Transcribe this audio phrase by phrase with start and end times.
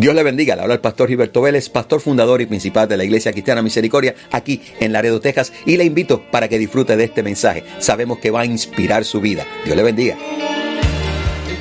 [0.00, 0.56] Dios le bendiga.
[0.56, 4.14] Le habla el pastor Gilberto Vélez, pastor fundador y principal de la Iglesia Cristiana Misericordia
[4.30, 5.52] aquí en Laredo, Texas.
[5.66, 7.64] Y le invito para que disfrute de este mensaje.
[7.80, 9.46] Sabemos que va a inspirar su vida.
[9.66, 10.16] Dios le bendiga.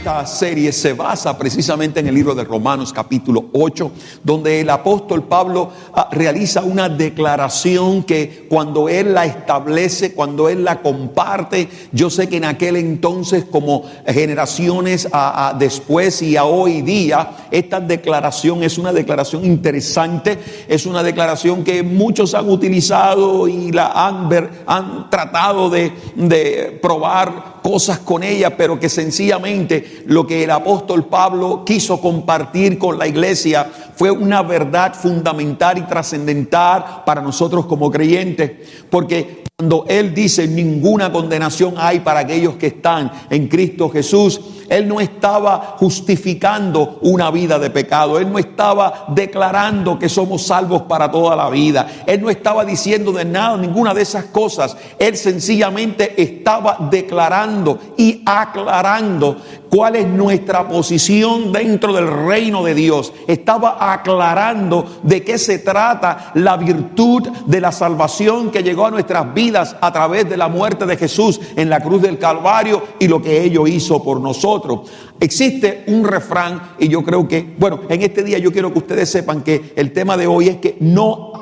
[0.10, 3.92] Esta serie se basa precisamente en el libro de Romanos capítulo 8,
[4.24, 10.64] donde el apóstol Pablo ah, realiza una declaración que cuando él la establece, cuando él
[10.64, 16.82] la comparte, yo sé que en aquel entonces como generaciones a, después y a hoy
[16.82, 23.72] día, esta declaración es una declaración interesante, es una declaración que muchos han utilizado y
[23.72, 24.28] la han,
[24.66, 31.06] han tratado de, de probar cosas con ella, pero que sencillamente lo que el apóstol
[31.06, 33.70] Pablo quiso compartir con la iglesia
[34.00, 38.50] fue una verdad fundamental y trascendental para nosotros como creyentes,
[38.90, 44.40] porque cuando Él dice ninguna condenación hay para aquellos que están en Cristo Jesús,
[44.70, 50.84] Él no estaba justificando una vida de pecado, Él no estaba declarando que somos salvos
[50.84, 55.18] para toda la vida, Él no estaba diciendo de nada, ninguna de esas cosas, Él
[55.18, 59.36] sencillamente estaba declarando y aclarando
[59.70, 63.14] cuál es nuestra posición dentro del reino de Dios.
[63.28, 69.34] Estaba aclarando de qué se trata la virtud de la salvación que llegó a nuestras
[69.34, 73.22] vidas a través de la muerte de Jesús en la cruz del Calvario y lo
[73.22, 74.90] que ello hizo por nosotros.
[75.20, 79.10] Existe un refrán y yo creo que, bueno, en este día yo quiero que ustedes
[79.10, 81.34] sepan que el tema de hoy es que no,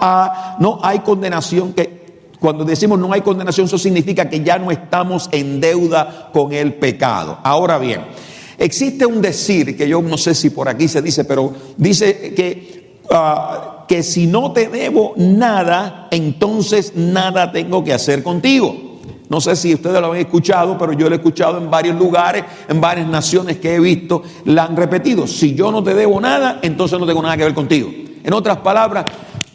[0.59, 1.97] no hay condenación que
[2.39, 6.75] cuando decimos no hay condenación, eso significa que ya no estamos en deuda con el
[6.75, 7.39] pecado.
[7.43, 8.01] Ahora bien,
[8.57, 13.01] existe un decir que yo no sé si por aquí se dice, pero dice que,
[13.11, 18.87] ah, que si no te debo nada, entonces nada tengo que hacer contigo.
[19.29, 22.45] No sé si ustedes lo han escuchado, pero yo lo he escuchado en varios lugares,
[22.69, 25.27] en varias naciones que he visto, la han repetido.
[25.27, 27.89] Si yo no te debo nada, entonces no tengo nada que ver contigo.
[28.23, 29.05] En otras palabras,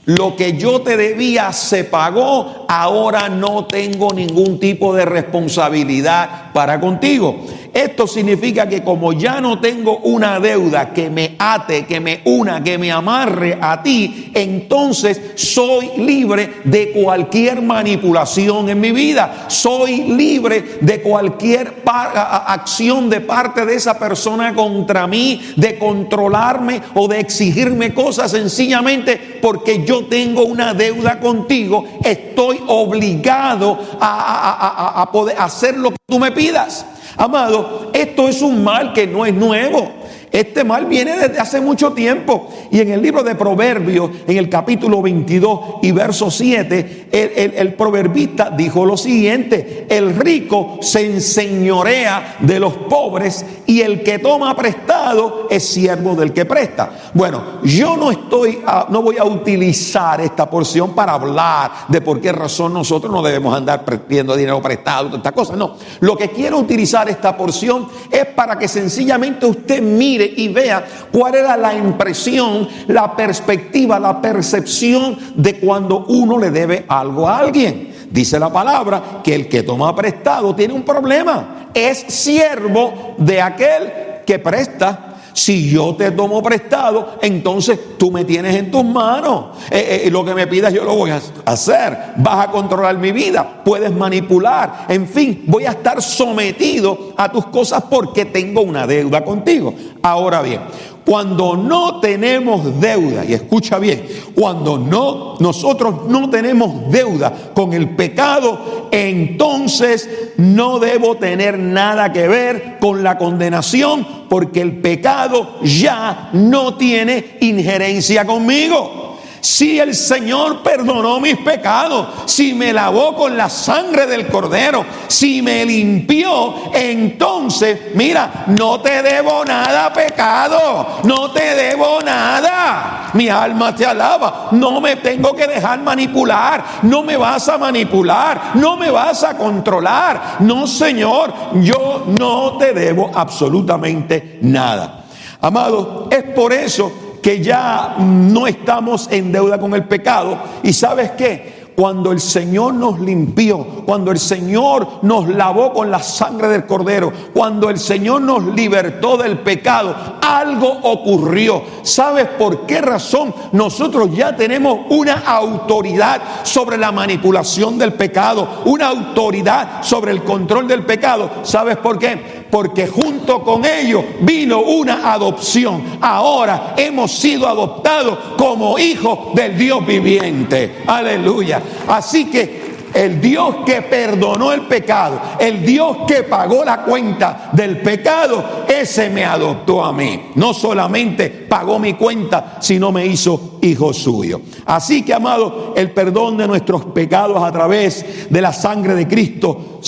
[0.04, 6.80] lo que yo te debía se pagó, ahora no tengo ningún tipo de responsabilidad para
[6.80, 7.44] contigo.
[7.72, 12.62] Esto significa que como ya no tengo una deuda que me ate, que me una,
[12.62, 19.46] que me amarre a ti, entonces soy libre de cualquier manipulación en mi vida.
[19.48, 27.08] Soy libre de cualquier acción de parte de esa persona contra mí, de controlarme o
[27.08, 31.84] de exigirme cosas sencillamente porque yo tengo una deuda contigo.
[32.04, 36.86] Estoy obligado a, poder hacer lo que tú me pidas.
[37.16, 40.01] Amado, esto es un mal que no es nuevo.
[40.32, 42.48] Este mal viene desde hace mucho tiempo.
[42.70, 48.50] Y en el libro de Proverbios, en el capítulo 22 y verso 7, el, proverbista
[48.50, 55.48] dijo lo siguiente, el rico se enseñorea de los pobres y el que toma prestado
[55.50, 56.90] es siervo del que presta.
[57.12, 62.32] Bueno, yo no estoy, no voy a utilizar esta porción para hablar de por qué
[62.32, 65.56] razón nosotros no debemos andar pidiendo dinero prestado, esta cosa.
[65.56, 70.84] No, lo que quiero utilizar esta porción es para que sencillamente usted mire y vea
[71.10, 77.38] cuál era la impresión, la perspectiva, la percepción de cuando uno le debe algo a
[77.38, 77.92] alguien.
[78.10, 81.68] Dice la palabra que el que toma prestado tiene un problema.
[81.72, 83.92] Es siervo de aquel
[84.26, 85.11] que presta.
[85.32, 89.56] Si yo te tomo prestado, entonces tú me tienes en tus manos.
[89.70, 91.96] Eh, eh, lo que me pidas yo lo voy a hacer.
[92.16, 94.86] Vas a controlar mi vida, puedes manipular.
[94.88, 99.74] En fin, voy a estar sometido a tus cosas porque tengo una deuda contigo.
[100.02, 100.60] Ahora bien,
[101.04, 107.90] cuando no tenemos deuda, y escucha bien, cuando no nosotros no tenemos deuda con el
[107.96, 116.30] pecado, entonces no debo tener nada que ver con la condenación, porque el pecado ya
[116.32, 119.01] no tiene injerencia conmigo.
[119.42, 125.42] Si el Señor perdonó mis pecados, si me lavó con la sangre del cordero, si
[125.42, 133.10] me limpió, entonces, mira, no te debo nada pecado, no te debo nada.
[133.14, 138.52] Mi alma te alaba, no me tengo que dejar manipular, no me vas a manipular,
[138.54, 140.36] no me vas a controlar.
[140.38, 145.02] No, Señor, yo no te debo absolutamente nada.
[145.40, 150.36] Amado, es por eso que ya no estamos en deuda con el pecado.
[150.62, 151.62] ¿Y sabes qué?
[151.74, 157.10] Cuando el Señor nos limpió, cuando el Señor nos lavó con la sangre del cordero,
[157.32, 161.62] cuando el Señor nos libertó del pecado, algo ocurrió.
[161.82, 163.34] ¿Sabes por qué razón?
[163.52, 170.68] Nosotros ya tenemos una autoridad sobre la manipulación del pecado, una autoridad sobre el control
[170.68, 171.30] del pecado.
[171.42, 172.41] ¿Sabes por qué?
[172.52, 175.82] Porque junto con ellos vino una adopción.
[176.02, 180.82] Ahora hemos sido adoptados como hijos del Dios viviente.
[180.86, 181.62] Aleluya.
[181.88, 182.61] Así que
[182.94, 189.10] el Dios que perdonó el pecado, el Dios que pagó la cuenta del pecado, ese
[189.10, 190.30] me adoptó a mí.
[190.34, 194.40] No solamente pagó mi cuenta, sino me hizo hijo suyo.
[194.66, 199.80] Así que, amado, el perdón de nuestros pecados a través de la sangre de Cristo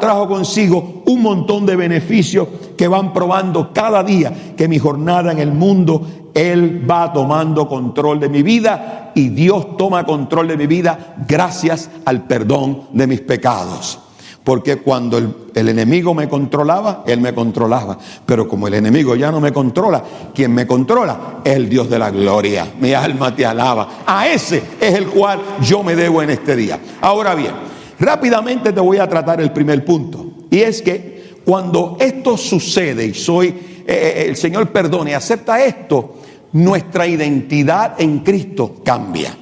[0.00, 5.38] trajo consigo un montón de beneficios que van probando cada día que mi jornada en
[5.38, 6.02] el mundo
[6.34, 11.90] él va tomando control de mi vida y Dios toma control de mi vida gracias
[12.04, 13.98] al perdón de mis pecados.
[14.44, 17.98] Porque cuando el, enemigo me controlaba, Él me controlaba.
[18.24, 21.98] Pero como el enemigo ya no me controla, quien me controla es el Dios de
[21.98, 22.72] la gloria.
[22.80, 24.04] Mi alma te alaba.
[24.06, 26.78] A ese es el cual yo me debo en este día.
[27.00, 27.52] Ahora bien,
[27.98, 30.26] rápidamente te voy a tratar el primer punto.
[30.48, 33.54] Y es que cuando esto sucede y soy, eh,
[33.86, 36.18] eh, el Señor perdone, acepta esto,
[36.52, 39.36] nuestra identidad en Cristo cambia.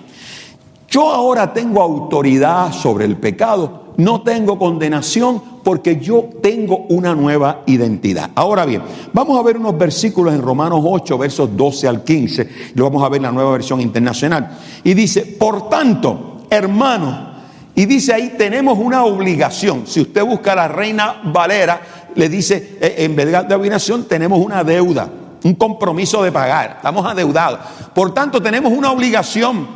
[0.88, 7.62] Yo ahora tengo autoridad sobre el pecado, no tengo condenación porque yo tengo una nueva
[7.66, 8.30] identidad.
[8.34, 8.82] Ahora bien,
[9.12, 13.08] vamos a ver unos versículos en Romanos 8, versos 12 al 15, lo vamos a
[13.08, 14.58] ver en la nueva versión internacional.
[14.84, 17.34] Y dice, por tanto, hermano,
[17.74, 19.86] y dice ahí, tenemos una obligación.
[19.86, 21.80] Si usted busca a la reina Valera,
[22.14, 25.10] le dice, eh, en vez de obligación, tenemos una deuda
[25.44, 27.60] un compromiso de pagar, estamos adeudados.
[27.94, 29.66] Por tanto, tenemos una obligación,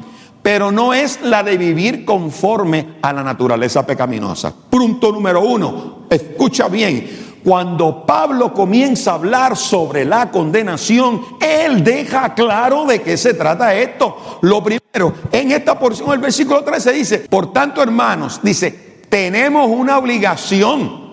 [0.43, 4.53] pero no es la de vivir conforme a la naturaleza pecaminosa.
[4.71, 7.09] Punto número uno, escucha bien,
[7.43, 13.75] cuando Pablo comienza a hablar sobre la condenación, él deja claro de qué se trata
[13.75, 14.39] esto.
[14.43, 19.99] Lo primero, en esta porción del versículo 13 dice, por tanto hermanos, dice, tenemos una
[19.99, 21.11] obligación,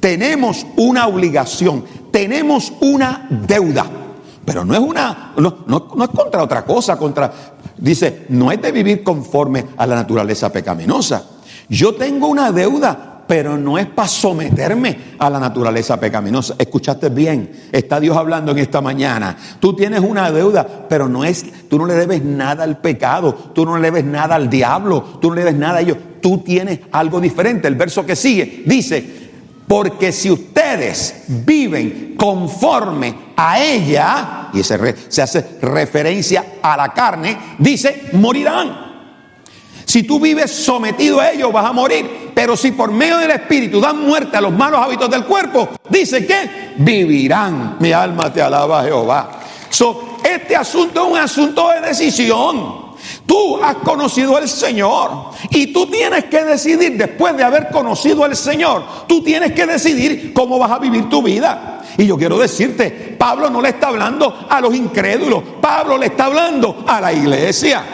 [0.00, 3.86] tenemos una obligación tenemos una deuda.
[4.44, 7.32] Pero no es una, no, no, es contra otra cosa, contra,
[7.76, 11.24] dice, no es de vivir conforme a la naturaleza pecaminosa.
[11.68, 16.56] Yo tengo una deuda, pero no es para someterme a la naturaleza pecaminosa.
[16.58, 19.36] Escuchaste bien, está Dios hablando en esta mañana.
[19.60, 23.64] Tú tienes una deuda, pero no es, tú no le debes nada al pecado, tú
[23.64, 25.98] no le debes nada al diablo, tú no le debes nada a ellos.
[26.20, 27.68] Tú tienes algo diferente.
[27.68, 29.29] El verso que sigue dice,
[29.70, 37.38] porque si ustedes viven conforme a ella, y se, se hace referencia a la carne,
[37.56, 38.90] dice, morirán.
[39.84, 42.32] Si tú vives sometido a ellos, vas a morir.
[42.34, 46.26] Pero si por medio del Espíritu dan muerte a los malos hábitos del cuerpo, dice
[46.26, 47.76] que vivirán.
[47.78, 49.38] Mi alma te alaba, Jehová.
[49.68, 52.79] So, este asunto es un asunto de decisión.
[53.30, 58.34] Tú has conocido al Señor y tú tienes que decidir, después de haber conocido al
[58.34, 61.80] Señor, tú tienes que decidir cómo vas a vivir tu vida.
[61.96, 66.24] Y yo quiero decirte, Pablo no le está hablando a los incrédulos, Pablo le está
[66.24, 67.84] hablando a la iglesia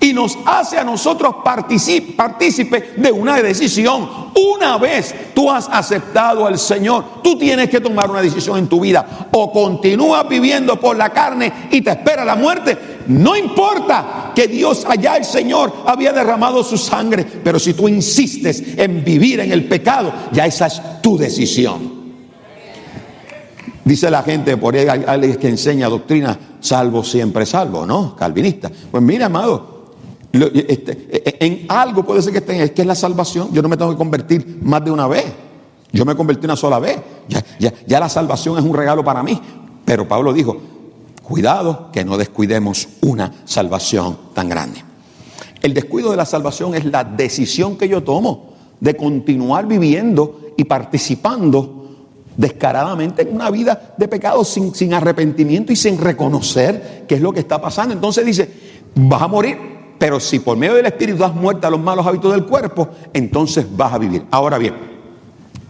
[0.00, 4.32] y nos hace a nosotros partícipes de una decisión.
[4.34, 8.80] Una vez tú has aceptado al Señor, tú tienes que tomar una decisión en tu
[8.80, 9.28] vida.
[9.32, 12.76] O continúas viviendo por la carne y te espera la muerte.
[13.06, 18.62] No importa que Dios allá el Señor había derramado su sangre, pero si tú insistes
[18.76, 22.04] en vivir en el pecado, ya esa es tu decisión.
[23.84, 28.16] Dice la gente, por ahí hay alguien que enseña doctrina, salvo siempre salvo, ¿no?
[28.16, 28.70] Calvinista.
[28.90, 29.92] Pues mira, amado,
[30.32, 33.50] este, en algo puede ser que estén, es que es la salvación.
[33.52, 35.24] Yo no me tengo que convertir más de una vez.
[35.92, 36.98] Yo me convertí una sola vez.
[37.58, 39.40] Ya, ya la salvación es un regalo para mí.
[39.84, 40.56] Pero Pablo dijo,
[41.24, 44.84] cuidado que no descuidemos una salvación tan grande.
[45.62, 50.64] El descuido de la salvación es la decisión que yo tomo de continuar viviendo y
[50.64, 51.84] participando
[52.36, 57.40] descaradamente en una vida de pecado sin, arrepentimiento y sin reconocer qué es lo que
[57.40, 57.94] está pasando.
[57.94, 58.50] Entonces dice,
[58.94, 59.56] vas a morir,
[59.98, 63.64] pero si por medio del Espíritu has muerto a los malos hábitos del cuerpo, entonces
[63.74, 64.26] vas a vivir.
[64.30, 64.74] Ahora bien,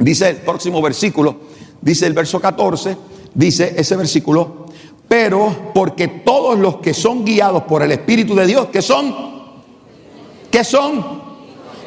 [0.00, 1.37] dice el próximo versículo,
[1.80, 2.96] dice el verso 14,
[3.34, 4.63] dice ese versículo,
[5.08, 9.14] pero porque todos los que son guiados por el Espíritu de Dios, ¿qué son?
[10.50, 11.04] ¿Qué son?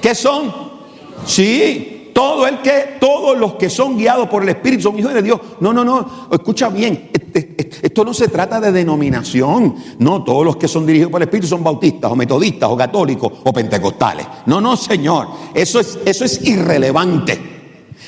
[0.01, 0.53] ¿Qué son?
[1.25, 5.21] Sí, todo el que, todos los que son guiados por el Espíritu son hijos de
[5.21, 5.39] Dios.
[5.59, 6.27] No, no, no.
[6.31, 7.11] Escucha bien.
[7.33, 9.75] Esto no se trata de denominación.
[9.99, 13.31] No, todos los que son dirigidos por el Espíritu son bautistas o metodistas o católicos
[13.43, 14.25] o pentecostales.
[14.47, 15.27] No, no, Señor.
[15.53, 17.56] Eso es, eso es irrelevante.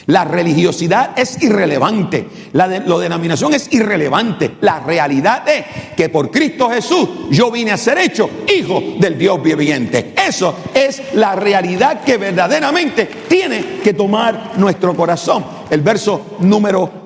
[0.06, 4.52] La religiosidad es irrelevante, la, de, denominación es irrelevante.
[4.62, 5.66] La realidad es
[5.96, 10.14] que por Cristo Jesús yo vine a ser hecho hijo del Dios viviente.
[10.28, 15.46] Eso es la realidad que verdaderamente tiene que tomar nuestro corazón.
[15.70, 17.06] El verso número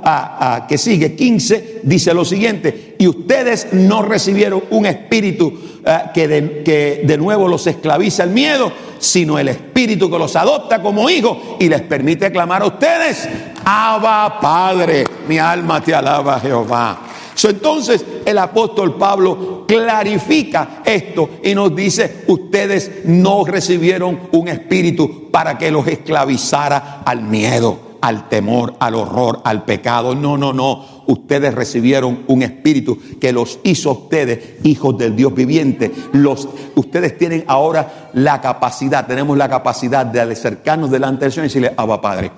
[0.68, 5.73] que sigue, 15, dice lo siguiente, y ustedes no recibieron un espíritu
[6.13, 10.82] que, de, que de nuevo los esclaviza el miedo, sino el espíritu que los adopta
[10.82, 13.28] como hijos y les permite clamar a ustedes,
[13.66, 17.00] Abba Padre, mi alma te alaba Jehová.
[17.44, 25.58] entonces el apóstol Pablo clarifica esto y nos dice, ustedes no recibieron un espíritu para
[25.58, 30.13] que los esclavizara al miedo al temor, al horror, al pecado.
[30.13, 30.86] No, no, no.
[31.07, 35.91] Ustedes recibieron un espíritu que los hizo a ustedes hijos del Dios viviente.
[36.13, 41.50] Los, ustedes tienen ahora la capacidad, tenemos la capacidad de acercarnos delante del Señor y
[41.50, 42.31] decirle, Abba Padre,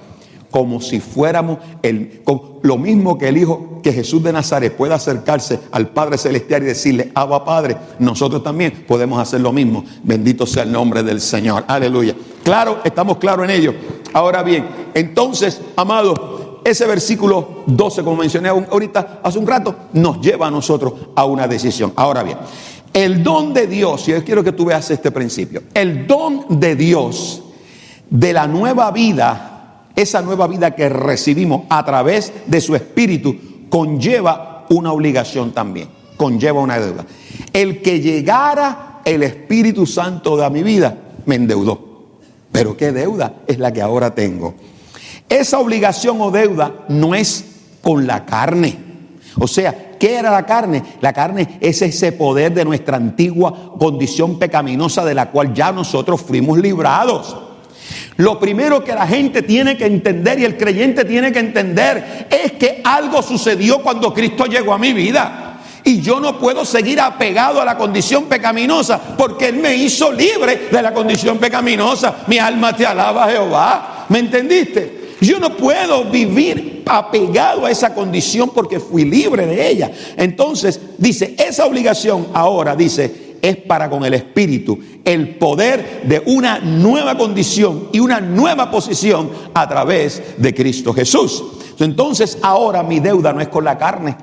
[0.55, 2.21] como si fuéramos el,
[2.61, 6.67] lo mismo que el Hijo, que Jesús de Nazaret puede acercarse al Padre Celestial y
[6.67, 9.83] decirle, Abba Padre, nosotros también podemos hacer lo mismo.
[10.03, 11.65] Bendito sea el nombre del Señor.
[11.67, 12.15] Aleluya.
[12.43, 13.73] Claro, estamos claros en ello.
[14.13, 20.47] Ahora bien, entonces, amado, ese versículo 12, como mencioné ahorita hace un rato, nos lleva
[20.47, 21.93] a nosotros a una decisión.
[21.95, 22.39] Ahora bien,
[22.91, 26.75] el don de Dios, y yo quiero que tú veas este principio, el don de
[26.75, 27.43] Dios
[28.09, 33.35] de la nueva vida, esa nueva vida que recibimos a través de su espíritu,
[33.69, 37.05] conlleva una obligación también, conlleva una deuda.
[37.53, 42.07] El que llegara el Espíritu Santo de mi vida me endeudó.
[42.51, 44.55] Pero ¿qué deuda es la que ahora tengo?
[45.29, 47.45] Esa obligación o deuda no es
[47.81, 48.77] con la carne.
[49.37, 50.83] O sea, ¿qué era la carne?
[51.01, 56.21] La carne es ese poder de nuestra antigua condición pecaminosa de la cual ya nosotros
[56.21, 57.35] fuimos librados.
[58.17, 62.53] Lo primero que la gente tiene que entender y el creyente tiene que entender es
[62.53, 65.59] que algo sucedió cuando Cristo llegó a mi vida.
[65.83, 70.69] Y yo no puedo seguir apegado a la condición pecaminosa porque Él me hizo libre
[70.71, 72.23] de la condición pecaminosa.
[72.27, 74.05] Mi alma te alaba, Jehová.
[74.09, 74.94] ¿Me entendiste?
[75.25, 79.91] Yo no puedo vivir apegado a esa condición porque fui libre de ella.
[80.17, 86.59] Entonces, dice, esa obligación ahora, dice, es para con el Espíritu, el poder de una
[86.59, 91.43] nueva condición y una nueva posición a través de Cristo Jesús.
[91.79, 94.15] Entonces, ahora mi deuda no es con la carne.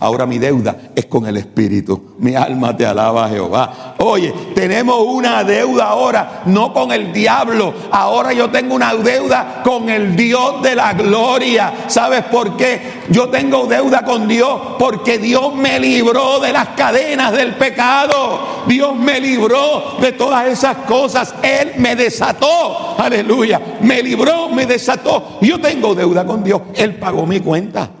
[0.00, 2.14] Ahora mi deuda es con el Espíritu.
[2.18, 3.96] Mi alma te alaba, Jehová.
[3.98, 7.74] Oye, tenemos una deuda ahora, no con el diablo.
[7.90, 11.84] Ahora yo tengo una deuda con el Dios de la gloria.
[11.86, 13.02] ¿Sabes por qué?
[13.10, 18.62] Yo tengo deuda con Dios porque Dios me libró de las cadenas del pecado.
[18.66, 21.34] Dios me libró de todas esas cosas.
[21.42, 22.94] Él me desató.
[22.96, 23.60] Aleluya.
[23.82, 25.38] Me libró, me desató.
[25.42, 26.62] Yo tengo deuda con Dios.
[26.74, 27.99] Él pagó mi cuenta.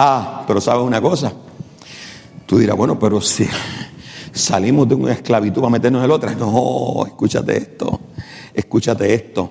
[0.00, 1.32] Ah, pero sabes una cosa.
[2.46, 3.48] Tú dirás, bueno, pero si
[4.32, 6.36] salimos de una esclavitud para meternos en otra.
[6.36, 7.98] No, escúchate esto.
[8.54, 9.50] Escúchate esto.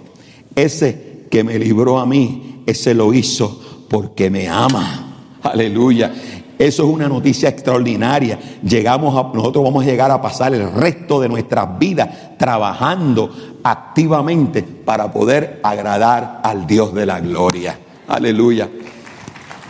[0.56, 5.26] Ese que me libró a mí, ese lo hizo porque me ama.
[5.44, 6.14] Aleluya.
[6.58, 8.40] Eso es una noticia extraordinaria.
[8.64, 13.30] Llegamos a, nosotros vamos a llegar a pasar el resto de nuestras vidas trabajando
[13.64, 17.78] activamente para poder agradar al Dios de la gloria.
[18.08, 18.70] Aleluya.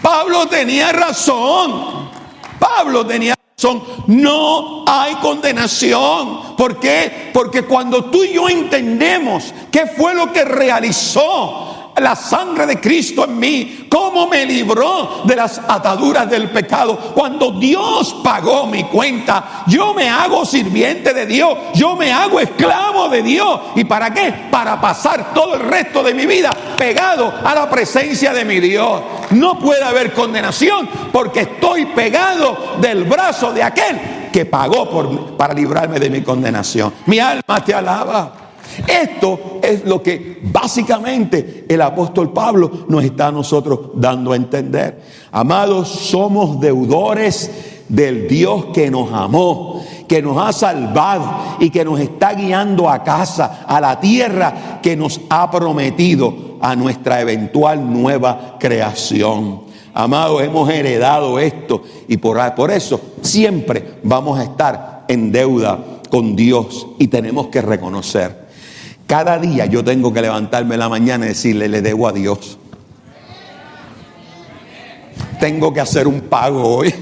[0.08, 2.10] Pablo tenía razón.
[2.58, 3.84] Pablo tenía razón.
[4.08, 6.56] No hay condenación.
[6.56, 7.32] ¿Por qué?
[7.34, 13.26] Porque cuando tú y yo entendemos qué fue lo que realizó la sangre de Cristo
[13.26, 16.98] en mí, cómo me libró de las ataduras del pecado.
[17.14, 23.10] Cuando Dios pagó mi cuenta, yo me hago sirviente de Dios, yo me hago esclavo
[23.10, 23.60] de Dios.
[23.76, 24.34] ¿Y para qué?
[24.52, 29.02] Para pasar todo el resto de mi vida pegado a la presencia de mi Dios.
[29.32, 34.00] No puede haber condenación porque estoy pegado del brazo de aquel
[34.32, 36.94] que pagó por, para librarme de mi condenación.
[37.06, 38.47] Mi alma te alaba.
[38.86, 45.02] Esto es lo que básicamente el apóstol Pablo nos está a nosotros dando a entender.
[45.32, 52.00] Amados, somos deudores del Dios que nos amó, que nos ha salvado y que nos
[52.00, 58.58] está guiando a casa, a la tierra que nos ha prometido a nuestra eventual nueva
[58.60, 59.62] creación.
[59.94, 65.80] Amados, hemos heredado esto y por, por eso siempre vamos a estar en deuda
[66.10, 68.47] con Dios y tenemos que reconocer
[69.08, 72.60] cada día yo tengo que levantarme en la mañana y decirle, le debo a Dios.
[75.40, 76.94] Tengo que hacer un pago hoy.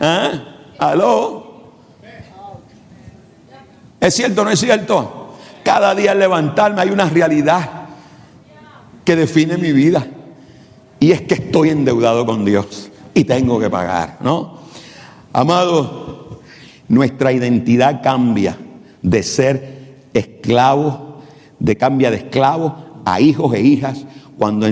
[0.00, 0.32] ¿Ah?
[0.78, 1.72] ¿Aló?
[4.00, 5.34] ¿Es cierto o no es cierto?
[5.62, 7.82] Cada día al levantarme hay una realidad.
[9.04, 10.06] que define mi vida.
[10.98, 14.60] Y es que estoy endeudado con Dios y tengo que pagar, ¿no?
[15.34, 16.40] Amado,
[16.88, 18.56] nuestra identidad cambia
[19.02, 19.73] de ser
[20.14, 21.20] esclavo,
[21.58, 24.06] de cambia de esclavo a hijos e hijas
[24.38, 24.66] cuando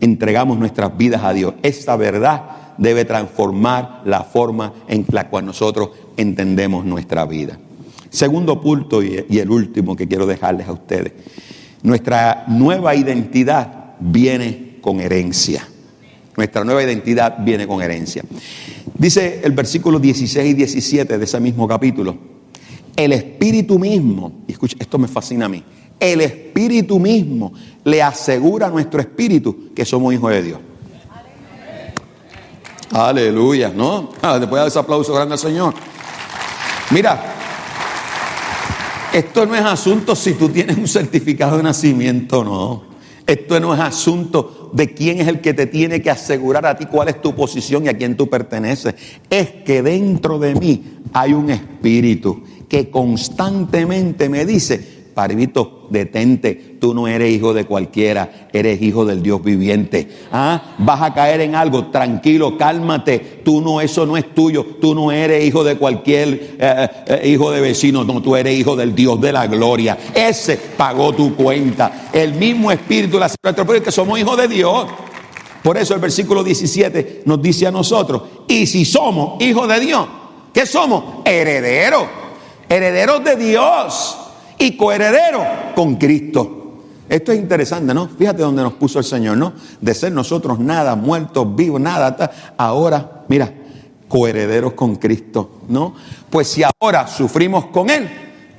[0.00, 1.54] entregamos nuestras vidas a Dios.
[1.62, 7.58] Esta verdad debe transformar la forma en la cual nosotros entendemos nuestra vida.
[8.10, 11.12] Segundo punto y el último que quiero dejarles a ustedes.
[11.82, 15.66] Nuestra nueva identidad viene con herencia.
[16.36, 18.22] Nuestra nueva identidad viene con herencia.
[18.96, 22.16] Dice el versículo 16 y 17 de ese mismo capítulo,
[22.98, 25.62] el Espíritu mismo, y escucha, esto me fascina a mí,
[26.00, 27.52] el Espíritu mismo
[27.84, 30.58] le asegura a nuestro espíritu que somos hijos de Dios.
[32.90, 34.10] Aleluya, ¿no?
[34.20, 35.74] Ah, después de ese aplauso grande al Señor.
[36.90, 37.22] Mira,
[39.12, 42.87] esto no es asunto si tú tienes un certificado de nacimiento o no.
[43.28, 46.86] Esto no es asunto de quién es el que te tiene que asegurar a ti
[46.86, 48.94] cuál es tu posición y a quién tú perteneces.
[49.28, 50.82] Es que dentro de mí
[51.12, 58.48] hay un espíritu que constantemente me dice, Parvito, detente, tú no eres hijo de cualquiera,
[58.52, 60.08] eres hijo del Dios viviente.
[60.30, 60.76] ¿Ah?
[60.78, 65.10] Vas a caer en algo, tranquilo, cálmate, tú no, eso no es tuyo, tú no
[65.10, 69.20] eres hijo de cualquier eh, eh, hijo de vecino, no, tú eres hijo del Dios
[69.20, 69.98] de la gloria.
[70.14, 72.10] Ese pagó tu cuenta.
[72.12, 74.86] El mismo Espíritu, la pero que somos hijos de Dios.
[75.64, 80.06] Por eso el versículo 17 nos dice a nosotros, y si somos hijos de Dios,
[80.54, 81.24] ¿qué somos?
[81.24, 82.04] Herederos,
[82.68, 84.26] herederos de Dios
[84.58, 86.54] y coheredero con Cristo.
[87.08, 88.08] Esto es interesante, ¿no?
[88.08, 89.52] Fíjate dónde nos puso el Señor, ¿no?
[89.80, 92.54] De ser nosotros nada, muertos, vivos, nada.
[92.58, 93.50] Ahora, mira,
[94.08, 95.94] coherederos con Cristo, ¿no?
[96.28, 98.08] Pues si ahora sufrimos con Él,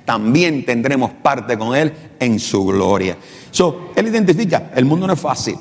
[0.06, 3.18] también tendremos parte con Él en su gloria.
[3.52, 5.56] So, él identifica, el mundo no es fácil.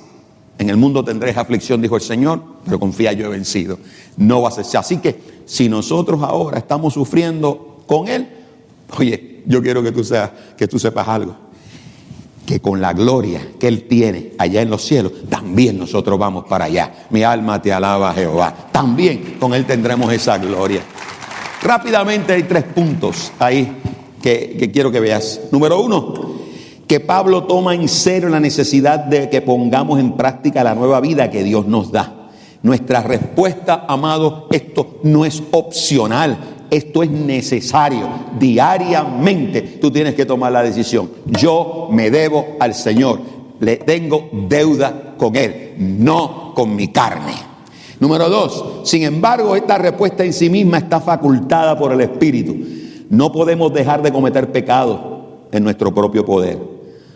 [0.58, 3.78] En el mundo tendréis aflicción, dijo el Señor, pero confía, yo he vencido.
[4.16, 4.98] No va a ser así.
[4.98, 8.28] que si nosotros ahora estamos sufriendo con Él,
[8.98, 11.34] oye, yo quiero que tú, seas, que tú sepas algo.
[12.46, 16.66] Que con la gloria que Él tiene allá en los cielos, también nosotros vamos para
[16.66, 17.06] allá.
[17.10, 18.54] Mi alma te alaba, Jehová.
[18.70, 20.82] También con Él tendremos esa gloria.
[21.62, 23.72] Rápidamente hay tres puntos ahí
[24.22, 25.40] que, que quiero que veas.
[25.50, 26.36] Número uno,
[26.86, 31.30] que Pablo toma en serio la necesidad de que pongamos en práctica la nueva vida
[31.30, 32.30] que Dios nos da.
[32.62, 38.08] Nuestra respuesta, amado, esto no es opcional, esto es necesario.
[38.38, 41.10] Diariamente tú tienes que tomar la decisión.
[41.26, 43.20] Yo me debo al Señor.
[43.60, 47.34] Le tengo deuda con Él, no con mi carne.
[48.00, 52.56] Número dos, sin embargo, esta respuesta en sí misma está facultada por el Espíritu.
[53.10, 56.58] No podemos dejar de cometer pecado en nuestro propio poder.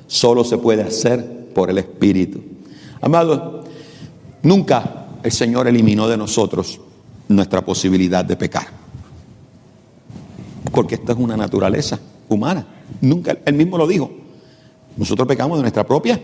[0.09, 2.41] Solo se puede hacer por el Espíritu.
[3.01, 3.63] Amado,
[4.43, 6.81] nunca el Señor eliminó de nosotros
[7.29, 8.82] nuestra posibilidad de pecar
[10.71, 11.99] porque esta es una naturaleza
[12.29, 12.67] humana.
[13.01, 14.11] Nunca, él mismo lo dijo.
[14.97, 16.21] Nosotros pecamos de nuestra propia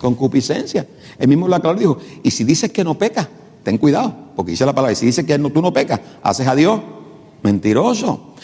[0.00, 0.86] concupiscencia.
[1.18, 3.28] Él mismo lo aclaró dijo, y si dices que no pecas,
[3.62, 6.46] ten cuidado, porque dice la palabra, y si dices que no, tú no pecas, haces
[6.46, 6.80] a Dios
[7.42, 8.34] mentiroso.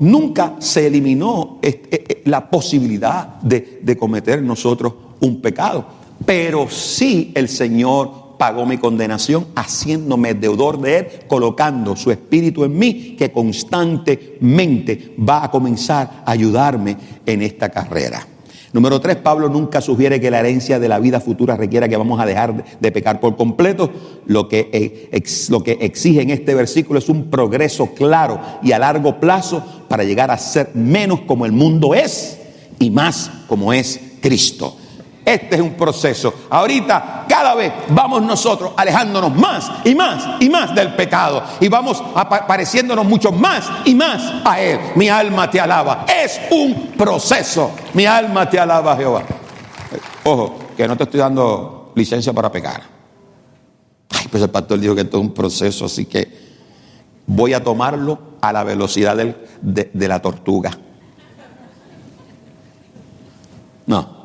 [0.00, 5.86] nunca se eliminó eh, eh, la posibilidad de, de cometer nosotros un pecado,
[6.24, 12.78] pero sí el Señor pagó mi condenación haciéndome deudor de Él, colocando su espíritu en
[12.78, 18.26] mí, que constantemente va a comenzar a ayudarme en esta carrera.
[18.72, 22.18] Número tres, Pablo nunca sugiere que la herencia de la vida futura requiera que vamos
[22.18, 23.90] a dejar de pecar por completo.
[24.24, 25.10] Lo que,
[25.50, 30.02] lo que exige en este versículo es un progreso claro y a largo plazo para
[30.02, 32.38] llegar a ser menos como el mundo es
[32.78, 34.78] y más como es Cristo.
[35.24, 36.32] Este es un proceso.
[36.48, 41.42] Ahorita, cada vez vamos nosotros alejándonos más y más y más del pecado.
[41.60, 42.02] Y vamos
[42.48, 44.80] pareciéndonos mucho más y más a Él.
[44.94, 46.06] Mi alma te alaba.
[46.08, 47.72] Es un proceso.
[47.94, 49.22] Mi alma te alaba, Jehová.
[50.24, 52.82] Ojo, que no te estoy dando licencia para pecar.
[54.10, 56.50] Ay, pues el pastor dijo que esto es un proceso, así que
[57.26, 60.70] voy a tomarlo a la velocidad de la tortuga.
[63.86, 64.19] No.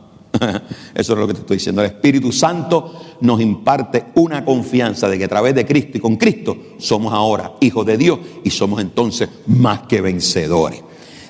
[0.96, 1.82] Eso es lo que te estoy diciendo.
[1.82, 6.16] El Espíritu Santo nos imparte una confianza de que a través de Cristo y con
[6.18, 10.84] Cristo somos ahora hijos de Dios y somos entonces más que vencedores.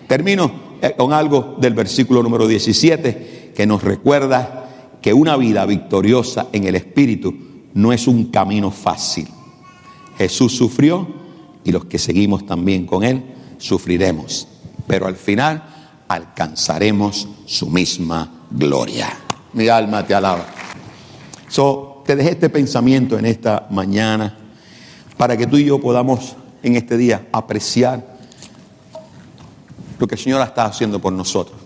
[0.08, 0.52] Termino
[0.82, 4.70] eh, con algo del versículo número 17 que nos recuerda
[5.02, 7.34] que una vida victoriosa en el Espíritu
[7.74, 9.28] no es un camino fácil.
[10.18, 11.08] Jesús sufrió
[11.64, 13.24] y los que seguimos también con Él
[13.58, 14.48] sufriremos,
[14.88, 15.75] pero al final
[16.08, 19.10] alcanzaremos su misma gloria.
[19.54, 20.46] Mi alma te alaba.
[21.48, 24.38] So, te dejé este pensamiento en esta mañana
[25.18, 28.16] para que tú y yo podamos en este día apreciar
[29.98, 31.58] lo que el Señor está haciendo por nosotros.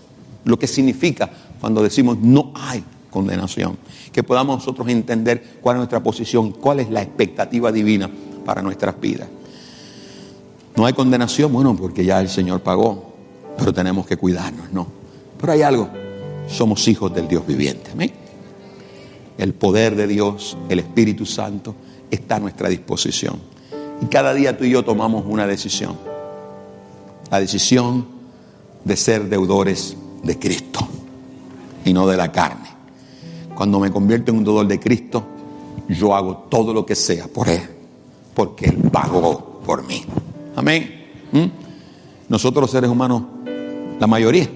[0.44, 3.76] Lo que significa cuando decimos no hay condenación.
[4.12, 8.10] Que podamos nosotros entender cuál es nuestra posición, cuál es la expectativa divina
[8.44, 9.28] para nuestras vidas.
[10.76, 13.09] No hay condenación, bueno, porque ya el Señor pagó,
[13.60, 14.86] pero tenemos que cuidarnos, ¿no?
[15.38, 15.88] Pero hay algo,
[16.48, 18.10] somos hijos del Dios viviente, ¿amén?
[19.36, 21.74] El poder de Dios, el Espíritu Santo,
[22.10, 23.38] está a nuestra disposición.
[24.02, 25.96] Y cada día tú y yo tomamos una decisión.
[27.30, 28.06] La decisión
[28.84, 30.88] de ser deudores de Cristo
[31.84, 32.68] y no de la carne.
[33.54, 35.22] Cuando me convierto en un deudor de Cristo,
[35.86, 37.62] yo hago todo lo que sea por Él,
[38.34, 40.02] porque Él pagó por mí.
[40.56, 41.28] Amén.
[41.32, 41.44] ¿Mm?
[42.30, 43.22] Nosotros los seres humanos,
[44.00, 44.48] la mayoría,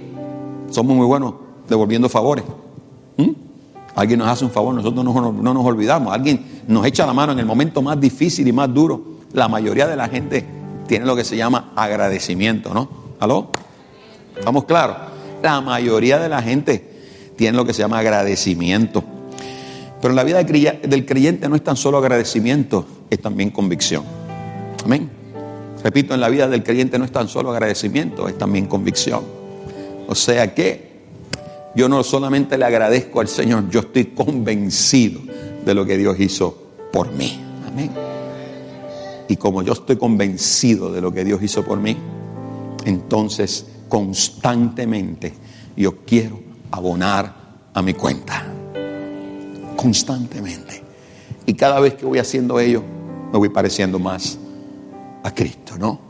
[0.71, 1.35] somos muy buenos
[1.69, 2.45] devolviendo favores.
[3.19, 3.31] ¿Mm?
[3.95, 6.13] Alguien nos hace un favor, nosotros no, no, nos olvidamos.
[6.13, 9.03] Alguien nos echa la mano en el momento más difícil y más duro.
[9.35, 10.45] La mayoría de la gente
[10.89, 12.89] tiene lo que se llama agradecimiento, ¿no?
[13.21, 13.51] ¿Aló?
[14.37, 14.97] ¿Estamos claros?
[15.43, 19.05] La mayoría de la gente tiene lo que se llama agradecimiento.
[20.01, 24.05] Pero en la vida del creyente no es tan solo agradecimiento, es también convicción.
[24.85, 25.24] Amén.
[25.85, 29.23] Repito, en la vida del creyente no es tan solo agradecimiento, es también convicción.
[30.09, 30.95] O sea que
[31.77, 35.21] yo no solamente le agradezco al Señor, yo estoy convencido
[35.63, 36.57] de lo que Dios hizo
[36.91, 37.39] por mí.
[37.69, 37.91] Amén.
[39.29, 41.95] Y como yo estoy convencido de lo que Dios hizo por mí,
[42.87, 45.35] entonces constantemente
[45.77, 47.35] yo quiero abonar
[47.75, 48.47] a mi cuenta.
[49.77, 50.83] Constantemente.
[51.45, 52.83] Y cada vez que voy haciendo ello,
[53.31, 54.39] me voy pareciendo más
[55.25, 56.01] a Cristo, ¿no?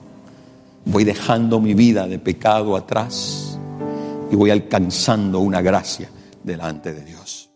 [0.84, 3.58] Voy dejando mi vida de pecado atrás
[4.30, 6.10] y voy alcanzando una gracia
[6.42, 7.50] delante de Dios.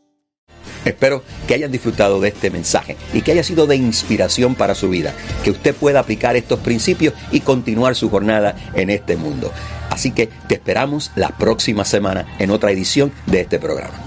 [0.84, 4.88] Espero que hayan disfrutado de este mensaje y que haya sido de inspiración para su
[4.88, 5.12] vida,
[5.44, 9.52] que usted pueda aplicar estos principios y continuar su jornada en este mundo.
[9.90, 13.98] Así que te esperamos la próxima semana en otra edición de este programa.